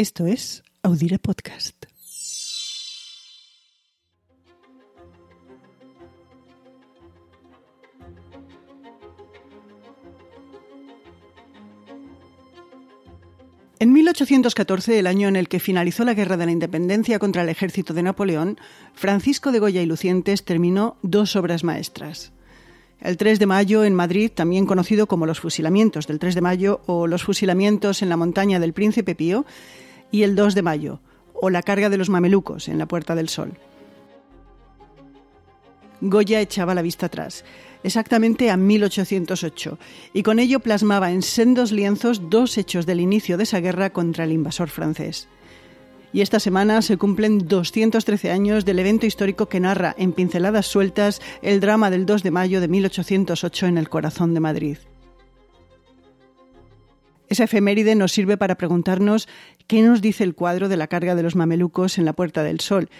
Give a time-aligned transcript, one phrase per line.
[0.00, 1.84] Esto es Audire Podcast.
[13.78, 17.50] En 1814, el año en el que finalizó la Guerra de la Independencia contra el
[17.50, 18.56] ejército de Napoleón,
[18.94, 22.32] Francisco de Goya y Lucientes terminó dos obras maestras.
[23.02, 26.80] El 3 de mayo en Madrid, también conocido como los fusilamientos del 3 de mayo
[26.86, 29.44] o los fusilamientos en la montaña del Príncipe Pío,
[30.10, 31.00] y el 2 de mayo,
[31.34, 33.52] o la carga de los mamelucos en la Puerta del Sol.
[36.00, 37.44] Goya echaba la vista atrás,
[37.82, 39.78] exactamente a 1808,
[40.14, 44.24] y con ello plasmaba en sendos lienzos dos hechos del inicio de esa guerra contra
[44.24, 45.28] el invasor francés.
[46.12, 51.20] Y esta semana se cumplen 213 años del evento histórico que narra en pinceladas sueltas
[51.40, 54.78] el drama del 2 de mayo de 1808 en el corazón de Madrid.
[57.28, 59.28] Esa efeméride nos sirve para preguntarnos
[59.70, 62.58] qué nos dice el cuadro de la carga de los mamelucos en la Puerta del
[62.58, 62.90] Sol,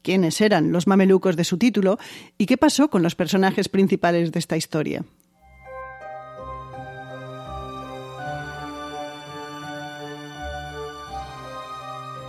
[0.00, 1.98] quiénes eran los mamelucos de su título
[2.38, 5.04] y qué pasó con los personajes principales de esta historia.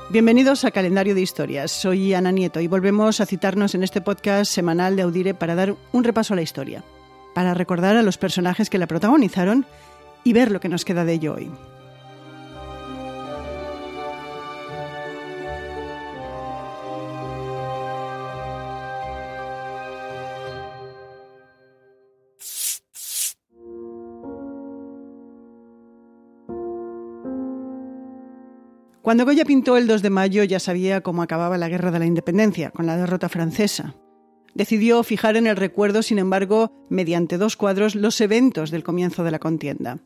[0.09, 1.71] Bienvenidos a Calendario de Historias.
[1.71, 5.75] Soy Ana Nieto y volvemos a citarnos en este podcast semanal de Audire para dar
[5.91, 6.83] un repaso a la historia,
[7.35, 9.63] para recordar a los personajes que la protagonizaron
[10.23, 11.51] y ver lo que nos queda de ello hoy.
[29.05, 32.07] Cuando Goya pintó el 2 de mayo ya sabía cómo acababa la Guerra de la
[32.07, 33.93] Independencia, con la derrota francesa.
[34.55, 39.29] Decidió fijar en el recuerdo, sin embargo, mediante dos cuadros, los eventos del comienzo de
[39.29, 39.99] la contienda.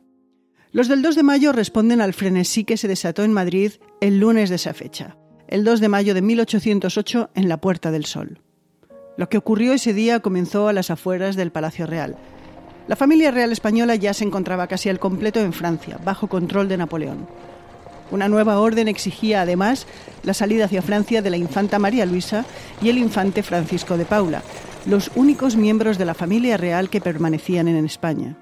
[0.74, 4.50] Los del 2 de mayo responden al frenesí que se desató en Madrid el lunes
[4.50, 5.16] de esa fecha,
[5.48, 8.42] el 2 de mayo de 1808 en la Puerta del Sol.
[9.16, 12.18] Lo que ocurrió ese día comenzó a las afueras del Palacio Real.
[12.90, 16.76] La familia real española ya se encontraba casi al completo en Francia, bajo control de
[16.76, 17.28] Napoleón.
[18.12, 19.86] Una nueva orden exigía además
[20.24, 22.46] la salida hacia Francia de la infanta María Luisa
[22.82, 24.42] y el infante Francisco de Paula,
[24.86, 28.36] los únicos miembros de la familia real que permanecían en España.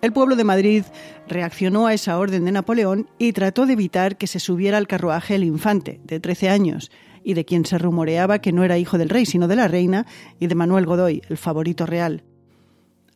[0.00, 0.84] El pueblo de Madrid
[1.26, 5.34] reaccionó a esa orden de Napoleón y trató de evitar que se subiera al carruaje
[5.34, 6.92] el infante, de 13 años,
[7.24, 10.06] y de quien se rumoreaba que no era hijo del rey, sino de la reina,
[10.38, 12.22] y de Manuel Godoy, el favorito real.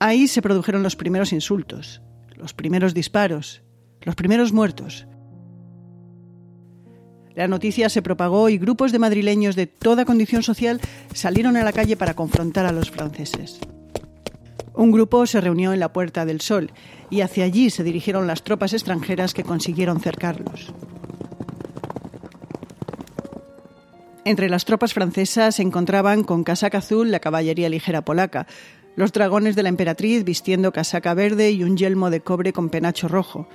[0.01, 2.03] Ahí se produjeron los primeros insultos,
[2.35, 3.63] los primeros disparos,
[4.01, 5.07] los primeros muertos,
[7.35, 10.81] la noticia se propagó y grupos de madrileños de toda condición social
[11.15, 13.59] salieron a la calle para confrontar a los franceses.
[14.75, 16.71] Un grupo se reunió en la Puerta del Sol
[17.11, 20.73] y hacia allí se dirigieron las tropas extranjeras que consiguieron cercarlos.
[24.25, 28.47] Entre las tropas francesas se encontraban con casaca azul la caballería ligera polaca,
[28.95, 33.09] los dragones de la emperatriz vistiendo casaca verde y un yelmo de cobre con penacho
[33.09, 33.49] rojo,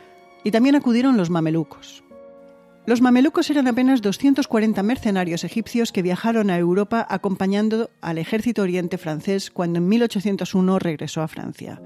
[0.44, 2.04] y también acudieron los mamelucos.
[2.88, 8.98] Los mamelucos eran apenas 240 mercenarios egipcios que viajaron a Europa acompañando al ejército oriente
[8.98, 11.82] francés cuando en 1801 regresó a Francia.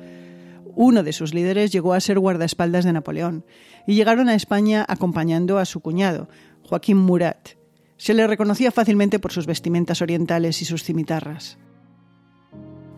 [0.76, 3.44] Uno de sus líderes llegó a ser guardaespaldas de Napoleón
[3.88, 6.30] y llegaron a España acompañando a su cuñado,
[6.62, 7.50] Joaquín Murat.
[7.98, 11.58] Se le reconocía fácilmente por sus vestimentas orientales y sus cimitarras.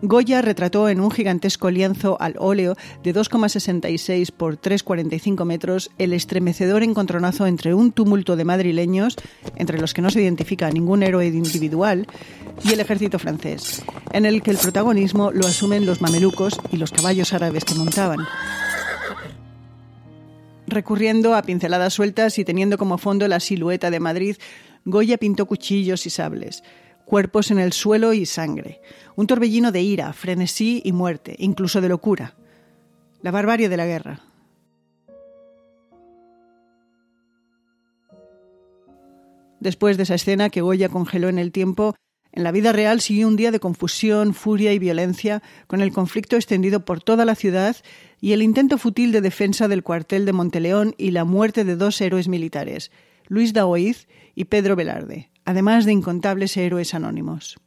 [0.06, 2.76] Goya retrató en un gigantesco lienzo al óleo
[3.06, 9.16] de 2,66 por 3,45 metros el estremecedor encontronazo entre un tumulto de madrileños,
[9.56, 12.06] entre los que no se identifica ningún héroe individual,
[12.66, 13.82] y el ejército francés,
[14.12, 18.20] en el que el protagonismo lo asumen los mamelucos y los caballos árabes que montaban.
[20.68, 24.36] Recurriendo a pinceladas sueltas y teniendo como fondo la silueta de Madrid,
[24.84, 26.62] Goya pintó cuchillos y sables
[27.14, 28.82] cuerpos en el suelo y sangre,
[29.16, 32.34] un torbellino de ira, frenesí y muerte, incluso de locura,
[33.22, 34.22] la barbarie de la guerra.
[39.60, 41.94] Después de esa escena que Goya congeló en el tiempo,
[42.32, 46.36] en la vida real siguió un día de confusión, furia y violencia, con el conflicto
[46.36, 47.76] extendido por toda la ciudad
[48.22, 52.02] y el intento fútil de defensa del cuartel de Monteleón y la muerte de dos
[52.02, 52.90] héroes militares,
[53.28, 57.58] Luis Daoiz y Pedro Velarde, además de incontables héroes anónimos.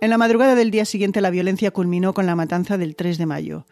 [0.00, 3.26] En la madrugada del día siguiente la violencia culminó con la matanza del 3 de
[3.26, 3.66] mayo.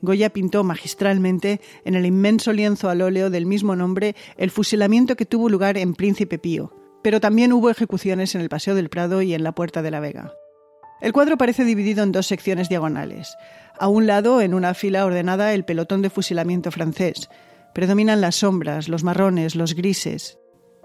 [0.00, 5.26] Goya pintó magistralmente en el inmenso lienzo al óleo del mismo nombre el fusilamiento que
[5.26, 6.74] tuvo lugar en Príncipe Pío,
[7.04, 10.00] pero también hubo ejecuciones en el Paseo del Prado y en la Puerta de la
[10.00, 10.32] Vega.
[11.00, 13.36] El cuadro parece dividido en dos secciones diagonales.
[13.82, 17.28] A un lado, en una fila ordenada, el pelotón de fusilamiento francés.
[17.74, 20.38] Predominan las sombras, los marrones, los grises.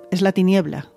[0.09, 0.89] Es la tiniebla.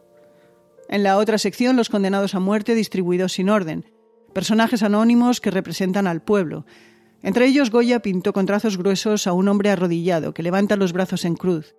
[0.88, 3.85] En la otra sección, los condenados a muerte distribuidos sin orden.
[4.32, 6.64] Personajes anónimos que representan al pueblo.
[7.23, 11.26] Entre ellos, Goya pintó con trazos gruesos a un hombre arrodillado que levanta los brazos
[11.26, 11.75] en cruz.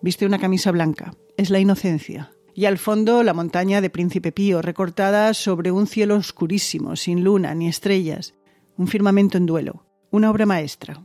[0.00, 1.16] Viste una camisa blanca.
[1.36, 6.14] Es la inocencia y al fondo la montaña de Príncipe Pío, recortada sobre un cielo
[6.14, 8.34] oscurísimo, sin luna ni estrellas,
[8.76, 11.00] un firmamento en duelo, una obra maestra.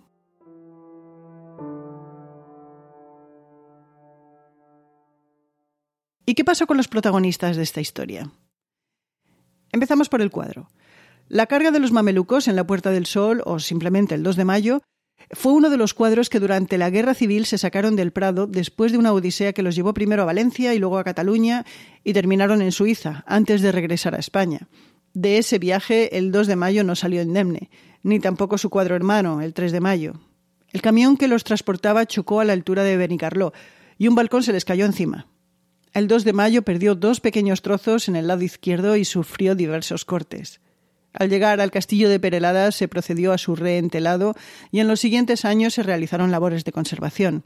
[6.25, 8.31] ¿Y qué pasó con los protagonistas de esta historia?
[9.71, 10.69] Empezamos por el cuadro.
[11.27, 14.45] La carga de los mamelucos en la Puerta del Sol, o simplemente el 2 de
[14.45, 14.81] mayo,
[15.31, 18.92] fue uno de los cuadros que durante la Guerra Civil se sacaron del Prado después
[18.92, 21.65] de una odisea que los llevó primero a Valencia y luego a Cataluña
[22.04, 24.68] y terminaron en Suiza, antes de regresar a España.
[25.13, 27.69] De ese viaje, el 2 de mayo no salió indemne,
[28.03, 30.13] ni tampoco su cuadro hermano, el 3 de mayo.
[30.71, 33.53] El camión que los transportaba chocó a la altura de Benicarló
[33.97, 35.27] y un balcón se les cayó encima.
[35.94, 40.06] El 2 de mayo perdió dos pequeños trozos en el lado izquierdo y sufrió diversos
[40.06, 40.61] cortes.
[41.13, 44.35] Al llegar al castillo de Perelada se procedió a su reentelado
[44.71, 47.45] y en los siguientes años se realizaron labores de conservación.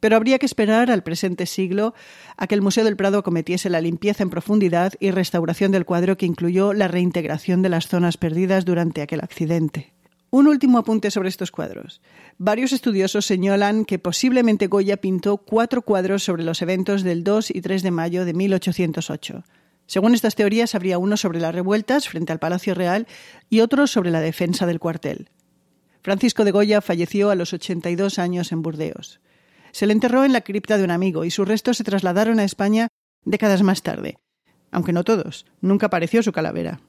[0.00, 1.94] Pero habría que esperar al presente siglo
[2.36, 6.16] a que el Museo del Prado cometiese la limpieza en profundidad y restauración del cuadro
[6.16, 9.92] que incluyó la reintegración de las zonas perdidas durante aquel accidente.
[10.30, 12.02] Un último apunte sobre estos cuadros.
[12.36, 17.60] Varios estudiosos señalan que posiblemente Goya pintó cuatro cuadros sobre los eventos del 2 y
[17.62, 19.44] 3 de mayo de 1808.
[19.86, 23.06] Según estas teorías, habría uno sobre las revueltas frente al Palacio Real
[23.48, 25.30] y otro sobre la defensa del cuartel.
[26.02, 29.20] Francisco de Goya falleció a los 82 años en Burdeos.
[29.76, 32.44] Se le enterró en la cripta de un amigo y sus restos se trasladaron a
[32.44, 32.88] España
[33.26, 34.16] décadas más tarde.
[34.70, 36.80] Aunque no todos, nunca apareció su calavera.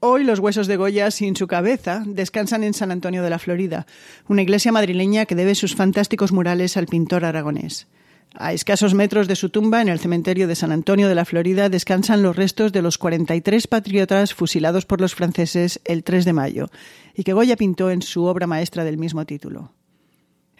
[0.00, 3.86] Hoy los huesos de Goya sin su cabeza descansan en San Antonio de la Florida,
[4.26, 7.86] una iglesia madrileña que debe sus fantásticos murales al pintor aragonés.
[8.34, 11.68] A escasos metros de su tumba, en el cementerio de San Antonio de la Florida,
[11.68, 16.70] descansan los restos de los 43 patriotas fusilados por los franceses el 3 de mayo,
[17.14, 19.72] y que Goya pintó en su obra maestra del mismo título.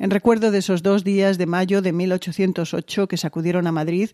[0.03, 4.11] En recuerdo de esos dos días de mayo de 1808 que sacudieron a Madrid,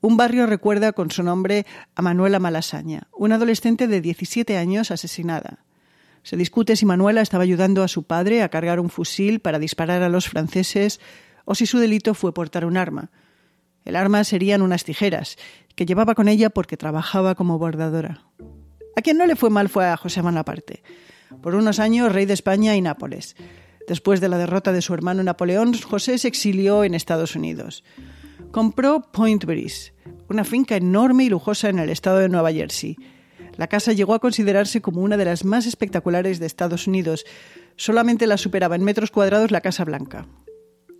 [0.00, 5.58] un barrio recuerda con su nombre a Manuela Malasaña, una adolescente de 17 años asesinada.
[6.22, 10.02] Se discute si Manuela estaba ayudando a su padre a cargar un fusil para disparar
[10.02, 11.00] a los franceses
[11.44, 13.10] o si su delito fue portar un arma.
[13.84, 15.36] El arma serían unas tijeras,
[15.74, 18.22] que llevaba con ella porque trabajaba como bordadora.
[18.96, 20.82] A quien no le fue mal fue a José Bonaparte,
[21.42, 23.36] por unos años rey de España y Nápoles.
[23.90, 27.82] Después de la derrota de su hermano Napoleón, José se exilió en Estados Unidos.
[28.52, 29.94] Compró Point Breeze,
[30.28, 32.96] una finca enorme y lujosa en el estado de Nueva Jersey.
[33.56, 37.24] La casa llegó a considerarse como una de las más espectaculares de Estados Unidos.
[37.74, 40.24] Solamente la superaba en metros cuadrados la Casa Blanca.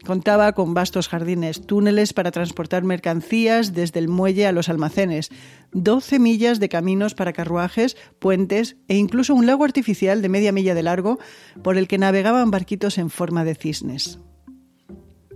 [0.05, 5.31] Contaba con vastos jardines, túneles para transportar mercancías desde el muelle a los almacenes,
[5.73, 10.75] 12 millas de caminos para carruajes, puentes e incluso un lago artificial de media milla
[10.75, 11.19] de largo
[11.62, 14.20] por el que navegaban barquitos en forma de cisnes.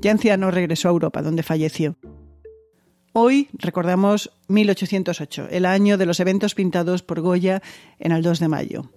[0.00, 1.96] Ya anciano regresó a Europa, donde falleció.
[3.12, 7.62] Hoy recordamos 1808, el año de los eventos pintados por Goya
[7.98, 8.90] en el 2 de mayo.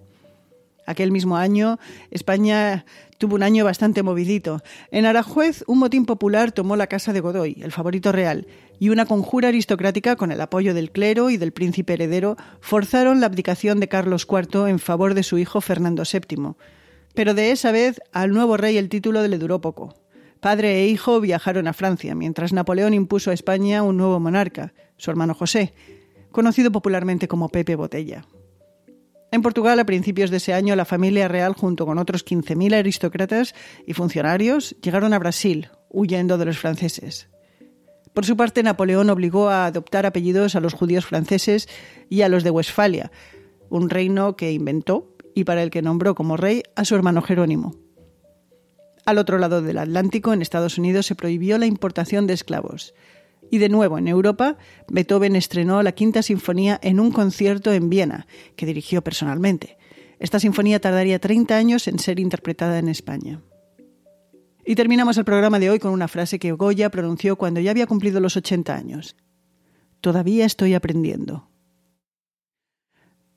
[0.88, 1.78] Aquel mismo año,
[2.10, 2.86] España
[3.18, 4.62] tuvo un año bastante movidito.
[4.90, 8.46] En Arajuez, un motín popular tomó la casa de Godoy, el favorito real,
[8.78, 13.26] y una conjura aristocrática, con el apoyo del clero y del príncipe heredero, forzaron la
[13.26, 16.54] abdicación de Carlos IV en favor de su hijo Fernando VII.
[17.14, 19.94] Pero de esa vez al nuevo rey el título le duró poco.
[20.40, 25.10] Padre e hijo viajaron a Francia, mientras Napoleón impuso a España un nuevo monarca, su
[25.10, 25.74] hermano José,
[26.32, 28.24] conocido popularmente como Pepe Botella.
[29.30, 33.54] En Portugal, a principios de ese año, la familia real, junto con otros 15.000 aristócratas
[33.86, 37.28] y funcionarios, llegaron a Brasil, huyendo de los franceses.
[38.14, 41.68] Por su parte, Napoleón obligó a adoptar apellidos a los judíos franceses
[42.08, 43.12] y a los de Westfalia,
[43.68, 47.76] un reino que inventó y para el que nombró como rey a su hermano Jerónimo.
[49.04, 52.94] Al otro lado del Atlántico, en Estados Unidos, se prohibió la importación de esclavos
[53.50, 54.56] y de nuevo, en Europa,
[54.88, 58.26] Beethoven estrenó la Quinta Sinfonía en un concierto en Viena,
[58.56, 59.78] que dirigió personalmente.
[60.18, 63.40] Esta sinfonía tardaría 30 años en ser interpretada en España.
[64.64, 67.86] Y terminamos el programa de hoy con una frase que Goya pronunció cuando ya había
[67.86, 69.16] cumplido los 80 años.
[70.00, 71.48] Todavía estoy aprendiendo.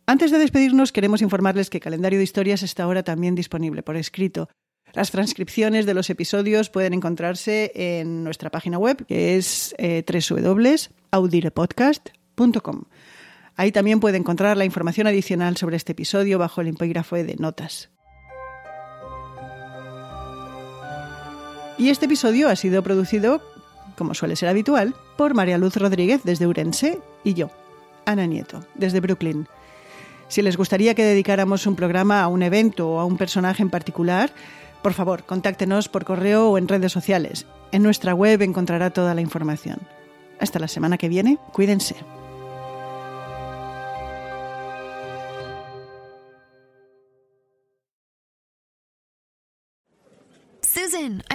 [0.05, 4.49] Antes de despedirnos, queremos informarles que Calendario de Historias está ahora también disponible por escrito
[4.93, 12.83] las transcripciones de los episodios pueden encontrarse en nuestra página web, que es eh, www.audirepodcast.com.
[13.55, 17.89] Ahí también puede encontrar la información adicional sobre este episodio bajo el empígrafo de notas.
[21.77, 23.41] Y este episodio ha sido producido,
[23.97, 27.49] como suele ser habitual, por María Luz Rodríguez desde Urense y yo,
[28.05, 29.47] Ana Nieto, desde Brooklyn.
[30.27, 33.69] Si les gustaría que dedicáramos un programa a un evento o a un personaje en
[33.69, 34.31] particular,
[34.81, 37.45] por favor, contáctenos por correo o en redes sociales.
[37.71, 39.79] En nuestra web encontrará toda la información.
[40.39, 41.95] Hasta la semana que viene, cuídense.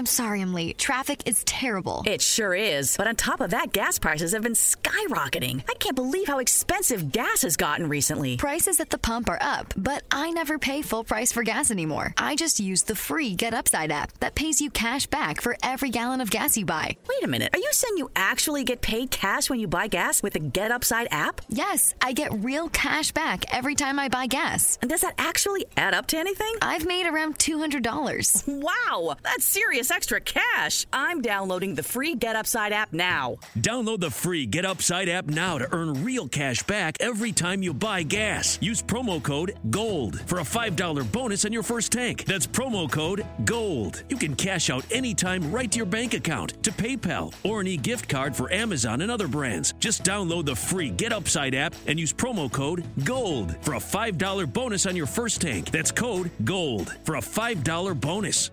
[0.07, 0.79] I'm sorry I'm late.
[0.79, 2.05] Traffic is terrible.
[2.07, 2.97] It sure is.
[2.97, 5.65] But on top of that, gas prices have been skyrocketing.
[5.69, 8.37] I can't believe how expensive gas has gotten recently.
[8.37, 12.15] Prices at the pump are up, but I never pay full price for gas anymore.
[12.17, 15.91] I just use the free Get Upside app that pays you cash back for every
[15.91, 16.97] gallon of gas you buy.
[17.09, 17.51] Wait a minute.
[17.53, 20.71] Are you saying you actually get paid cash when you buy gas with the Get
[20.71, 21.41] Upside app?
[21.49, 24.79] Yes, I get real cash back every time I buy gas.
[24.83, 26.55] And does that actually add up to anything?
[26.63, 28.47] I've made around $200.
[28.47, 30.87] Wow, that's serious extra cash.
[30.93, 33.37] I'm downloading the free Get Upside app now.
[33.57, 37.73] Download the free Get Upside app now to earn real cash back every time you
[37.73, 38.59] buy gas.
[38.61, 42.27] Use promo code GOLD for a $5 bonus on your first tank.
[42.27, 44.03] That's promo code GOLD.
[44.11, 47.79] You can cash out anytime right to your bank account, to PayPal, or an e
[47.79, 49.73] gift card for Amazon and other brands.
[49.79, 54.53] Just download the free Get Upside app and use promo code GOLD for a $5
[54.53, 55.71] bonus on your first tank.
[55.71, 58.51] That's code GOLD for a $5 bonus.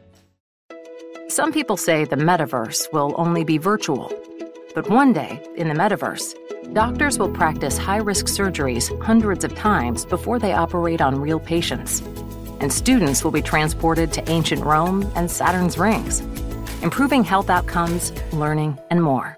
[1.34, 4.12] Some people say the metaverse will only be virtual.
[4.76, 6.36] But one day, in the metaverse,
[6.76, 12.02] doctors will practice high risk surgeries hundreds of times before they operate on real patients.
[12.60, 16.20] And students will be transported to ancient Rome and Saturn's rings,
[16.84, 19.36] improving health outcomes, learning, and more.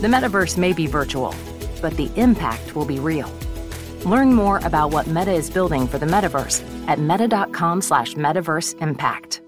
[0.00, 1.32] The metaverse may be virtual,
[1.80, 3.30] but the impact will be real.
[4.04, 9.42] Learn more about what Meta is building for the metaverse at meta.com slash metaverse impact.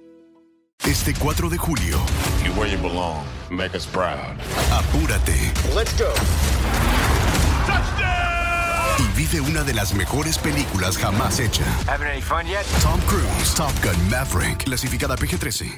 [0.87, 1.99] Este 4 de julio,
[2.43, 3.25] You're where you belong.
[3.51, 4.37] Make us proud.
[4.73, 6.13] apúrate Let's go.
[8.99, 11.65] y vive una de las mejores películas jamás hecha.
[11.87, 12.65] Having any fun yet?
[12.83, 15.77] Tom Cruise, Top Gun Maverick, clasificada PG-13.